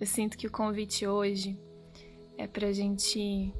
Eu 0.00 0.06
sinto 0.06 0.38
que 0.38 0.46
o 0.46 0.50
convite 0.50 1.06
hoje 1.06 1.58
é 2.38 2.46
para 2.46 2.68
a 2.68 2.72
gente 2.72 3.52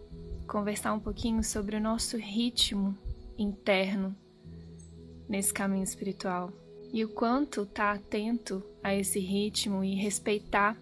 conversar 0.49 0.95
um 0.95 0.99
pouquinho 0.99 1.45
sobre 1.45 1.77
o 1.77 1.81
nosso 1.81 2.17
ritmo 2.17 2.97
interno 3.37 4.17
nesse 5.29 5.53
caminho 5.53 5.85
espiritual 5.85 6.51
e 6.93 7.05
o 7.05 7.11
quanto 7.11 7.67
tá 7.67 7.93
atento 7.93 8.65
a 8.83 8.95
esse 8.95 9.21
ritmo 9.21 9.85
e 9.85 9.95
respeitar 9.95 10.81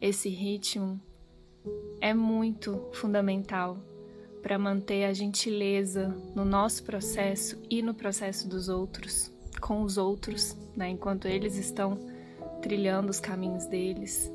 esse 0.00 0.28
ritmo 0.28 1.00
é 2.00 2.12
muito 2.12 2.90
fundamental 2.92 3.78
para 4.42 4.58
manter 4.58 5.04
a 5.04 5.12
gentileza 5.12 6.08
no 6.34 6.44
nosso 6.44 6.82
processo 6.82 7.56
e 7.70 7.80
no 7.82 7.94
processo 7.94 8.48
dos 8.48 8.68
outros, 8.68 9.32
com 9.60 9.82
os 9.82 9.96
outros, 9.96 10.56
né, 10.76 10.88
enquanto 10.88 11.28
eles 11.28 11.56
estão 11.56 11.96
trilhando 12.60 13.10
os 13.10 13.20
caminhos 13.20 13.66
deles. 13.66 14.28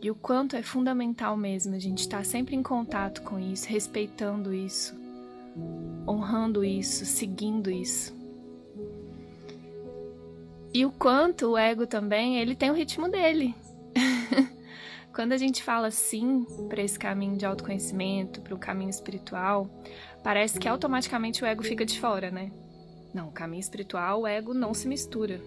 E 0.00 0.10
o 0.10 0.14
quanto 0.14 0.54
é 0.54 0.62
fundamental 0.62 1.36
mesmo 1.36 1.74
a 1.74 1.78
gente 1.78 2.00
estar 2.00 2.18
tá 2.18 2.24
sempre 2.24 2.54
em 2.54 2.62
contato 2.62 3.22
com 3.22 3.38
isso, 3.38 3.68
respeitando 3.68 4.54
isso, 4.54 4.94
honrando 6.06 6.64
isso, 6.64 7.04
seguindo 7.04 7.70
isso. 7.70 8.16
E 10.72 10.84
o 10.86 10.92
quanto 10.92 11.52
o 11.52 11.58
ego 11.58 11.86
também, 11.86 12.38
ele 12.38 12.54
tem 12.54 12.70
o 12.70 12.74
ritmo 12.74 13.08
dele. 13.08 13.54
Quando 15.12 15.32
a 15.32 15.36
gente 15.36 15.64
fala 15.64 15.90
sim 15.90 16.46
para 16.68 16.82
esse 16.82 16.96
caminho 16.96 17.36
de 17.36 17.44
autoconhecimento, 17.44 18.40
para 18.40 18.54
o 18.54 18.58
caminho 18.58 18.90
espiritual, 18.90 19.68
parece 20.22 20.60
que 20.60 20.68
automaticamente 20.68 21.42
o 21.42 21.46
ego 21.46 21.64
fica 21.64 21.84
de 21.84 21.98
fora, 21.98 22.30
né? 22.30 22.52
Não, 23.12 23.28
o 23.28 23.32
caminho 23.32 23.60
espiritual, 23.60 24.20
o 24.20 24.26
ego 24.26 24.54
não 24.54 24.72
se 24.72 24.86
mistura. 24.86 25.40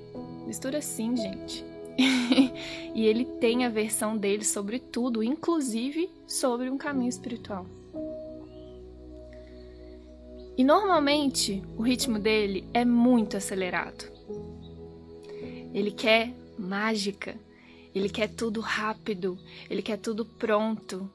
Mistura 0.45 0.81
sim, 0.81 1.15
gente. 1.15 1.63
e 2.95 3.05
ele 3.05 3.26
tem 3.26 3.66
a 3.66 3.70
versão 3.70 4.18
dele 4.18 4.44
sobre 4.44 4.80
tudo, 4.80 5.23
inclusive 5.23 6.09
sobre 6.27 6.70
um 6.70 6.77
caminho 6.77 7.10
espiritual. 7.10 7.65
E 10.57 10.63
normalmente 10.63 11.63
o 11.77 11.82
ritmo 11.82 12.20
dele 12.20 12.65
é 12.74 12.85
muito 12.85 13.38
acelerado. 13.38 14.05
Ele 15.74 15.91
quer 15.91 16.34
mágica, 16.57 17.35
ele 17.96 18.10
quer 18.10 18.30
tudo 18.30 18.60
rápido, 18.60 19.37
ele 19.70 19.82
quer 19.82 19.98
tudo 19.98 20.26
pronto, 20.26 21.10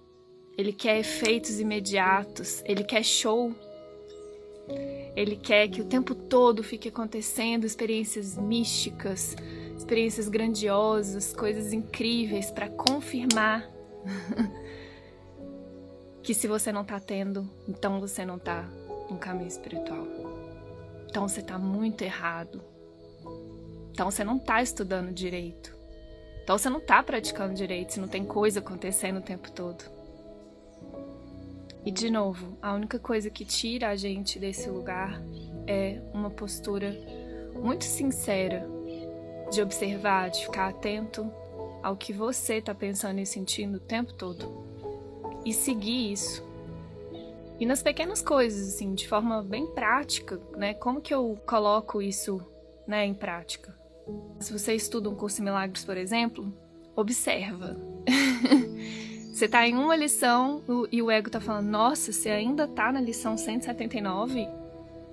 ele 0.57 0.73
quer 0.73 0.99
efeitos 0.99 1.61
imediatos, 1.61 2.63
ele 2.65 2.83
quer 2.83 3.05
show. 3.05 3.55
Ele 5.15 5.37
quer 5.37 5.69
que 5.69 5.81
o 5.81 5.85
tempo 5.85 6.15
todo 6.15 6.63
fique 6.63 6.89
acontecendo 6.89 7.65
experiências 7.65 8.37
místicas, 8.37 9.37
experiências 9.87 10.29
grandiosas, 10.29 11.33
coisas 11.33 11.73
incríveis 11.73 12.51
para 12.51 12.69
confirmar 12.69 13.71
que 16.25 16.35
se 16.35 16.49
você 16.49 16.73
não 16.73 16.85
tá 16.85 16.99
tendo, 16.99 17.49
então 17.69 18.01
você 18.01 18.25
não 18.25 18.37
tá 18.37 18.69
no 19.09 19.17
caminho 19.17 19.47
espiritual. 19.47 20.05
Então 21.09 21.29
você 21.29 21.41
tá 21.41 21.57
muito 21.57 22.03
errado. 22.03 22.61
Então 23.93 24.11
você 24.11 24.25
não 24.25 24.41
tá 24.41 24.61
estudando 24.61 25.13
direito. 25.13 25.73
Então 26.43 26.59
você 26.59 26.69
não 26.69 26.81
tá 26.81 27.01
praticando 27.01 27.55
direito 27.55 27.93
se 27.93 28.01
não 28.01 28.09
tem 28.09 28.25
coisa 28.25 28.59
acontecendo 28.59 29.19
o 29.19 29.23
tempo 29.23 29.53
todo. 29.53 29.85
E 31.85 31.93
de 31.93 32.11
novo, 32.11 32.59
a 32.61 32.75
única 32.75 32.99
coisa 32.99 33.31
que 33.31 33.45
tira 33.45 33.91
a 33.91 33.95
gente 33.95 34.41
desse 34.41 34.69
lugar 34.69 35.23
é 35.65 36.03
uma 36.13 36.29
postura 36.29 36.91
muito 37.55 37.85
sincera 37.85 38.75
de 39.51 39.63
observar, 39.63 40.31
de 40.31 40.43
ficar 40.43 40.69
atento 40.69 41.31
ao 41.83 41.97
que 41.97 42.13
você 42.13 42.55
está 42.55 42.75
pensando 42.75 43.21
e 43.21 43.27
sentindo 43.27 43.77
o 43.77 43.81
tempo 43.81 44.13
todo 44.13 44.67
e 45.45 45.53
seguir 45.53 46.13
isso. 46.13 46.45
E 47.59 47.65
nas 47.65 47.83
pequenas 47.83 48.21
coisas, 48.21 48.75
assim, 48.75 48.95
de 48.95 49.09
forma 49.09 49.43
bem 49.43 49.67
prática, 49.69 50.41
né? 50.57 50.75
Como 50.75 51.01
que 51.01 51.15
eu 51.15 51.39
coloco 51.47 52.03
isso, 52.03 52.41
né, 52.87 53.07
em 53.07 53.15
prática? 53.15 53.75
Se 54.41 54.53
você 54.53 54.75
estuda 54.75 55.09
um 55.09 55.15
curso 55.15 55.37
de 55.37 55.43
milagres, 55.43 55.85
por 55.85 55.97
exemplo, 55.97 56.53
observa. 56.95 57.77
você 59.33 59.49
tá 59.49 59.67
em 59.67 59.75
uma 59.75 59.97
lição 59.97 60.63
e 60.93 61.01
o 61.01 61.11
ego 61.11 61.31
tá 61.31 61.41
falando: 61.41 61.69
"Nossa, 61.69 62.13
você 62.13 62.31
ainda 62.31 62.69
tá 62.69 62.93
na 62.93 63.01
lição 63.01 63.37
179? 63.37 64.49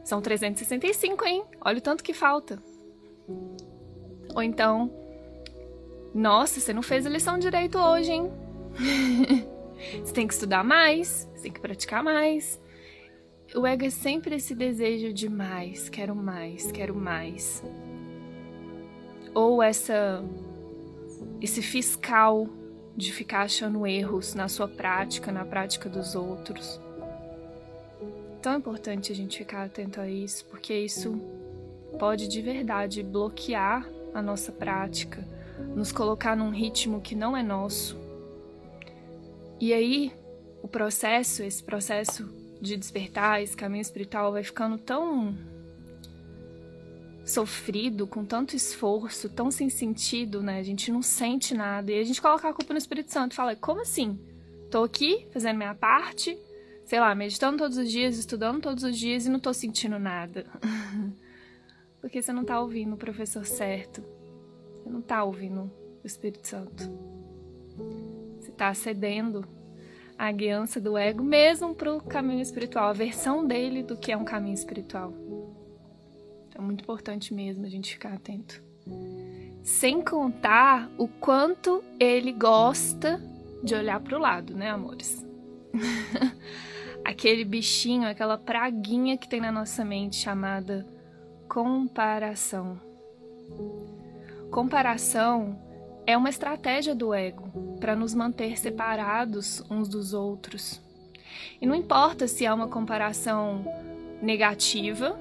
São 0.04 0.22
365, 0.22 1.26
hein? 1.26 1.44
Olha 1.62 1.78
o 1.78 1.82
tanto 1.82 2.04
que 2.04 2.14
falta." 2.14 2.73
Ou 4.36 4.42
então, 4.42 4.92
nossa, 6.14 6.60
você 6.60 6.74
não 6.74 6.84
fez 6.84 7.06
a 7.06 7.10
lição 7.10 7.38
direito 7.38 7.78
hoje, 7.78 8.12
hein? 8.12 8.32
você 10.04 10.14
tem 10.14 10.28
que 10.28 10.34
estudar 10.34 10.64
mais, 10.64 11.30
você 11.34 11.44
tem 11.44 11.52
que 11.52 11.60
praticar 11.60 12.04
mais. 12.04 12.60
O 13.56 13.68
ego 13.68 13.86
é 13.86 13.90
sempre 13.90 14.36
esse 14.36 14.56
desejo 14.56 15.14
de 15.14 15.30
mais, 15.30 15.90
quero 15.90 16.16
mais, 16.16 16.72
quero 16.72 16.96
mais. 16.96 17.64
Ou 19.34 19.62
essa 19.62 20.24
esse 21.42 21.62
fiscal 21.62 22.48
de 22.96 23.12
ficar 23.12 23.42
achando 23.42 23.86
erros 23.86 24.34
na 24.34 24.48
sua 24.48 24.68
prática, 24.68 25.32
na 25.32 25.44
prática 25.44 25.90
dos 25.90 26.16
outros. 26.16 26.80
Tão 28.42 28.58
importante 28.58 29.12
a 29.12 29.16
gente 29.16 29.40
ficar 29.40 29.64
atento 29.64 30.00
a 30.00 30.10
isso, 30.10 30.46
porque 30.46 30.74
isso 30.74 31.20
pode 32.00 32.28
de 32.28 32.42
verdade 32.42 33.04
bloquear 33.04 33.88
a 34.14 34.22
nossa 34.22 34.52
prática, 34.52 35.28
nos 35.76 35.92
colocar 35.92 36.36
num 36.36 36.50
ritmo 36.50 37.02
que 37.02 37.16
não 37.16 37.36
é 37.36 37.44
nosso. 37.44 37.98
E 39.60 39.74
aí, 39.74 40.12
o 40.62 40.68
processo, 40.68 41.44
esse 41.44 41.64
processo 41.64 42.30
de 42.62 42.78
despertar, 42.78 43.42
esse 43.42 43.56
caminho 43.56 43.82
espiritual 43.82 44.32
vai 44.32 44.44
ficando 44.44 44.78
tão 44.78 45.36
sofrido, 47.26 48.06
com 48.06 48.26
tanto 48.26 48.56
esforço, 48.56 49.30
tão 49.30 49.50
sem 49.50 49.70
sentido, 49.70 50.42
né? 50.42 50.60
A 50.60 50.64
gente 50.64 50.92
não 50.92 51.02
sente 51.02 51.54
nada. 51.54 51.92
E 51.92 52.00
a 52.00 52.04
gente 52.04 52.22
coloca 52.22 52.48
a 52.48 52.54
culpa 52.54 52.74
no 52.74 52.78
Espírito 52.78 53.12
Santo 53.12 53.34
e 53.34 53.36
fala: 53.36 53.56
como 53.56 53.82
assim? 53.82 54.20
Tô 54.70 54.84
aqui 54.84 55.28
fazendo 55.32 55.58
minha 55.58 55.76
parte, 55.76 56.38
sei 56.86 57.00
lá, 57.00 57.14
meditando 57.14 57.60
todos 57.60 57.78
os 57.78 57.90
dias, 57.90 58.18
estudando 58.18 58.62
todos 58.62 58.84
os 58.84 58.98
dias 58.98 59.26
e 59.26 59.30
não 59.30 59.40
tô 59.40 59.54
sentindo 59.54 60.00
nada. 60.00 60.46
Porque 62.04 62.22
você 62.22 62.34
não 62.34 62.44
tá 62.44 62.60
ouvindo 62.60 62.96
o 62.96 62.98
professor 62.98 63.46
certo. 63.46 64.04
Você 64.84 64.90
não 64.90 65.02
tá 65.02 65.24
ouvindo 65.24 65.72
o 66.04 66.06
Espírito 66.06 66.46
Santo. 66.46 66.92
Você 68.38 68.52
tá 68.52 68.74
cedendo 68.74 69.48
a 70.18 70.30
guiança 70.30 70.82
do 70.82 70.98
ego 70.98 71.24
mesmo 71.24 71.74
pro 71.74 72.02
caminho 72.02 72.42
espiritual, 72.42 72.90
a 72.90 72.94
versão 72.94 73.48
dele 73.48 73.84
do 73.84 73.96
que 73.96 74.12
é 74.12 74.18
um 74.18 74.26
caminho 74.26 74.54
espiritual. 74.54 75.14
É 76.54 76.60
muito 76.60 76.82
importante 76.82 77.34
mesmo 77.34 77.66
a 77.66 77.70
gente 77.70 77.94
ficar 77.94 78.16
atento. 78.16 78.62
Sem 79.64 80.04
contar 80.04 80.92
o 80.98 81.08
quanto 81.08 81.82
ele 81.98 82.34
gosta 82.34 83.18
de 83.64 83.76
olhar 83.76 84.02
para 84.02 84.18
o 84.18 84.20
lado, 84.20 84.54
né, 84.54 84.72
amores? 84.72 85.26
Aquele 87.06 87.46
bichinho, 87.46 88.10
aquela 88.10 88.38
praguinha 88.38 89.18
que 89.18 89.28
tem 89.28 89.40
na 89.40 89.54
nossa 89.54 89.86
mente 89.86 90.18
chamada 90.18 90.86
comparação. 91.48 92.80
Comparação 94.52 95.60
é 96.06 96.18
uma 96.18 96.30
estratégia 96.30 96.94
do 96.94 97.14
ego 97.14 97.78
para 97.80 97.96
nos 97.96 98.14
manter 98.14 98.58
separados 98.58 99.64
uns 99.70 99.88
dos 99.88 100.14
outros. 100.14 100.82
E 101.62 101.66
não 101.66 101.76
importa 101.76 102.28
se 102.28 102.46
é 102.46 102.54
uma 102.54 102.68
comparação 102.68 103.66
negativa 104.22 105.18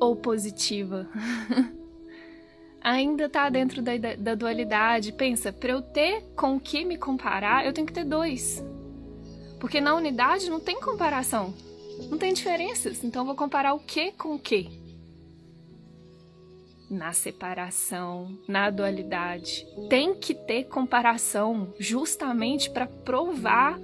ou 0.00 0.16
positiva. 0.16 1.06
Ainda 2.80 3.26
está 3.26 3.48
dentro 3.48 3.80
da, 3.80 3.92
da 4.18 4.34
dualidade. 4.34 5.12
Pensa, 5.12 5.52
para 5.52 5.70
eu 5.70 5.82
ter 5.82 6.22
com 6.34 6.56
o 6.56 6.60
que 6.60 6.84
me 6.84 6.96
comparar, 6.96 7.64
eu 7.64 7.72
tenho 7.72 7.86
que 7.86 7.92
ter 7.92 8.04
dois. 8.04 8.64
Porque 9.60 9.80
na 9.80 9.94
unidade 9.94 10.50
não 10.50 10.58
tem 10.58 10.80
comparação. 10.80 11.54
Não 12.10 12.18
tem 12.18 12.32
diferenças. 12.32 13.04
Então 13.04 13.24
vou 13.24 13.36
comparar 13.36 13.74
o 13.74 13.78
que 13.78 14.10
com 14.12 14.34
o 14.34 14.38
que? 14.38 14.81
Na 16.92 17.14
separação, 17.14 18.38
na 18.46 18.68
dualidade. 18.68 19.66
Tem 19.88 20.14
que 20.14 20.34
ter 20.34 20.64
comparação 20.64 21.72
justamente 21.78 22.70
para 22.70 22.86
provar 22.86 23.80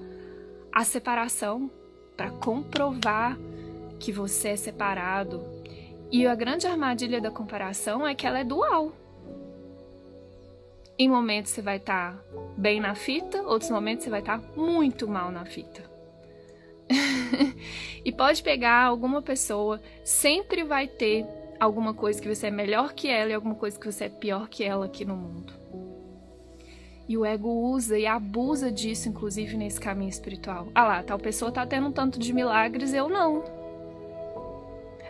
a 0.70 0.84
separação, 0.84 1.70
para 2.14 2.30
comprovar 2.30 3.38
que 3.98 4.12
você 4.12 4.50
é 4.50 4.56
separado. 4.56 5.42
E 6.12 6.26
a 6.26 6.34
grande 6.34 6.66
armadilha 6.66 7.20
da 7.20 7.30
comparação 7.30 8.06
é 8.06 8.14
que 8.14 8.26
ela 8.26 8.40
é 8.40 8.44
dual. 8.44 8.92
Em 10.98 11.08
momentos 11.08 11.52
você 11.52 11.62
vai 11.62 11.78
estar 11.78 12.14
tá 12.14 12.24
bem 12.56 12.78
na 12.78 12.94
fita, 12.94 13.40
outros 13.42 13.70
momentos 13.70 14.04
você 14.04 14.10
vai 14.10 14.20
estar 14.20 14.38
tá 14.38 14.48
muito 14.54 15.08
mal 15.08 15.30
na 15.30 15.46
fita. 15.46 15.82
e 18.04 18.12
pode 18.12 18.42
pegar 18.42 18.84
alguma 18.84 19.22
pessoa, 19.22 19.80
sempre 20.04 20.62
vai 20.62 20.86
ter 20.86 21.26
alguma 21.58 21.94
coisa 21.94 22.20
que 22.20 22.32
você 22.32 22.48
é 22.48 22.50
melhor 22.50 22.92
que 22.92 23.08
ela 23.08 23.30
e 23.30 23.34
alguma 23.34 23.54
coisa 23.54 23.78
que 23.78 23.90
você 23.90 24.04
é 24.04 24.08
pior 24.08 24.48
que 24.48 24.64
ela 24.64 24.86
aqui 24.86 25.04
no 25.04 25.16
mundo. 25.16 25.52
E 27.08 27.16
o 27.16 27.24
ego 27.24 27.48
usa 27.48 27.98
e 27.98 28.06
abusa 28.06 28.70
disso, 28.70 29.08
inclusive 29.08 29.56
nesse 29.56 29.80
caminho 29.80 30.10
espiritual. 30.10 30.68
Ah 30.74 30.86
lá, 30.86 31.02
tal 31.02 31.18
pessoa 31.18 31.50
tá 31.50 31.66
tendo 31.66 31.86
um 31.86 31.92
tanto 31.92 32.18
de 32.18 32.32
milagres, 32.32 32.92
eu 32.92 33.08
não. 33.08 33.42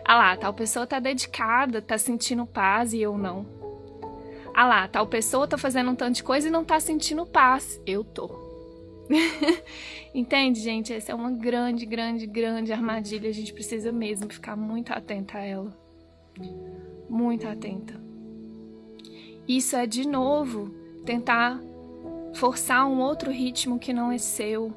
Ah 0.05 0.15
lá, 0.15 0.37
tal 0.37 0.53
pessoa 0.53 0.87
tá 0.87 0.97
dedicada, 0.99 1.81
tá 1.81 1.97
sentindo 1.97 2.45
paz 2.45 2.93
e 2.93 3.01
eu 3.01 3.17
não. 3.17 3.45
Ah 4.55 4.65
lá, 4.65 4.87
tal 4.87 5.05
pessoa 5.07 5.47
tá 5.47 5.57
fazendo 5.57 5.91
um 5.91 5.95
tanto 5.95 6.15
de 6.15 6.23
coisa 6.23 6.47
e 6.47 6.51
não 6.51 6.63
tá 6.63 6.79
sentindo 6.79 7.25
paz. 7.25 7.81
Eu 7.85 8.03
tô. 8.03 8.29
Entende, 10.15 10.59
gente? 10.61 10.93
Essa 10.93 11.11
é 11.11 11.15
uma 11.15 11.31
grande, 11.31 11.85
grande, 11.85 12.25
grande 12.25 12.71
armadilha. 12.71 13.29
A 13.29 13.33
gente 13.33 13.53
precisa 13.53 13.91
mesmo 13.91 14.31
ficar 14.31 14.55
muito 14.55 14.93
atenta 14.93 15.37
a 15.37 15.43
ela. 15.43 15.88
Muito 17.09 17.47
atenta. 17.47 17.99
Isso 19.47 19.75
é, 19.75 19.87
de 19.87 20.07
novo, 20.07 20.69
tentar 21.05 21.59
forçar 22.35 22.87
um 22.87 22.99
outro 22.99 23.31
ritmo 23.31 23.79
que 23.79 23.91
não 23.91 24.11
é 24.11 24.17
seu. 24.17 24.71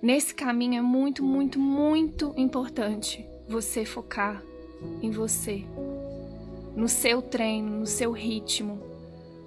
Nesse 0.00 0.34
caminho 0.34 0.78
é 0.78 0.82
muito, 0.82 1.22
muito, 1.22 1.58
muito 1.58 2.32
importante 2.36 3.26
você 3.48 3.84
focar 3.84 4.42
em 5.02 5.10
você, 5.10 5.64
no 6.74 6.88
seu 6.88 7.20
treino, 7.20 7.80
no 7.80 7.86
seu 7.86 8.12
ritmo, 8.12 8.80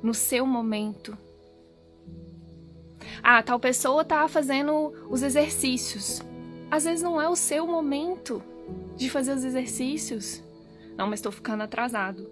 no 0.03 0.13
seu 0.13 0.45
momento. 0.45 1.17
Ah, 3.21 3.41
tal 3.41 3.59
pessoa 3.59 4.03
tá 4.03 4.27
fazendo 4.27 4.93
os 5.09 5.23
exercícios. 5.23 6.21
Às 6.69 6.83
vezes 6.83 7.01
não 7.01 7.21
é 7.21 7.27
o 7.29 7.35
seu 7.35 7.65
momento 7.65 8.43
de 8.97 9.09
fazer 9.09 9.33
os 9.33 9.43
exercícios. 9.43 10.43
Não, 10.97 11.07
mas 11.07 11.19
estou 11.19 11.31
ficando 11.31 11.63
atrasado. 11.63 12.29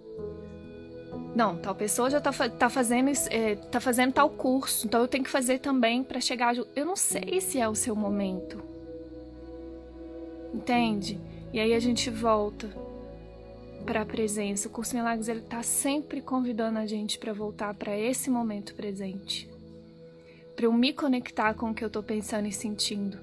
Não, 1.34 1.56
tal 1.56 1.74
pessoa 1.74 2.10
já 2.10 2.20
tá, 2.20 2.30
tá, 2.50 2.68
fazendo, 2.68 3.10
é, 3.30 3.56
tá 3.56 3.80
fazendo 3.80 4.12
tal 4.12 4.28
curso, 4.28 4.86
então 4.86 5.00
eu 5.00 5.08
tenho 5.08 5.24
que 5.24 5.30
fazer 5.30 5.58
também 5.58 6.04
para 6.04 6.20
chegar. 6.20 6.54
Eu 6.76 6.86
não 6.86 6.96
sei 6.96 7.40
se 7.40 7.58
é 7.58 7.68
o 7.68 7.74
seu 7.74 7.96
momento. 7.96 8.62
Entende? 10.52 11.18
E 11.52 11.58
aí 11.58 11.72
a 11.72 11.80
gente 11.80 12.10
volta 12.10 12.68
para 13.86 14.02
a 14.02 14.06
presença. 14.06 14.68
O 14.68 14.70
curso 14.70 14.94
Milagres 14.94 15.28
ele 15.28 15.40
tá 15.40 15.62
sempre 15.62 16.20
convidando 16.20 16.78
a 16.78 16.86
gente 16.86 17.18
para 17.18 17.32
voltar 17.32 17.74
para 17.74 17.96
esse 17.96 18.30
momento 18.30 18.74
presente. 18.74 19.50
Para 20.54 20.66
eu 20.66 20.72
me 20.72 20.92
conectar 20.92 21.54
com 21.54 21.70
o 21.70 21.74
que 21.74 21.84
eu 21.84 21.90
tô 21.90 22.02
pensando 22.02 22.46
e 22.46 22.52
sentindo. 22.52 23.18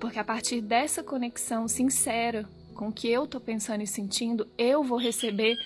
Porque 0.00 0.18
a 0.18 0.24
partir 0.24 0.60
dessa 0.60 1.02
conexão 1.02 1.68
sincera 1.68 2.48
com 2.72 2.88
o 2.88 2.92
que 2.92 3.08
eu 3.08 3.26
tô 3.26 3.40
pensando 3.40 3.82
e 3.82 3.86
sentindo, 3.86 4.48
eu 4.56 4.82
vou 4.82 4.98
receber 4.98 5.56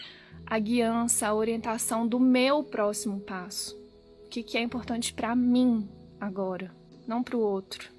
a 0.47 0.59
guiança, 0.59 1.27
a 1.27 1.35
orientação 1.35 2.07
do 2.07 2.21
meu 2.21 2.63
próximo 2.63 3.21
passo. 3.21 3.77
O 4.25 4.29
que, 4.29 4.43
que 4.43 4.59
é 4.59 4.63
importante 4.63 5.13
para 5.13 5.35
mim 5.35 5.89
agora, 6.21 6.71
não 7.07 7.23
para 7.23 7.37
o 7.37 7.41
outro. 7.41 7.91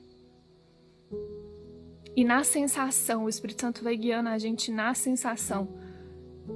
E 2.15 2.23
na 2.23 2.43
sensação, 2.43 3.25
o 3.25 3.29
Espírito 3.29 3.61
Santo 3.61 3.83
vai 3.83 3.95
guiando 3.95 4.29
a 4.29 4.37
gente 4.37 4.71
na 4.71 4.93
sensação. 4.93 5.67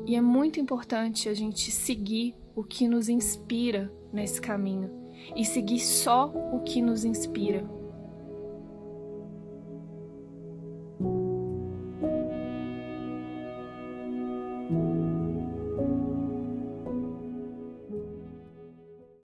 E 0.06 0.16
é 0.16 0.22
muito 0.22 0.60
importante 0.60 1.30
a 1.30 1.34
gente 1.34 1.72
seguir 1.72 2.36
o 2.56 2.64
que 2.64 2.88
nos 2.88 3.10
inspira 3.10 3.92
nesse 4.12 4.42
caminho 4.42 4.90
e 5.36 5.46
seguir 5.46 5.80
só 5.80 6.28
o 6.52 6.62
que 6.62 6.82
nos 6.82 7.06
inspira. 7.06 7.81